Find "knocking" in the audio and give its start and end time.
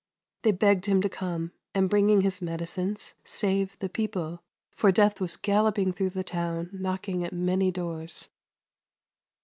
6.73-7.23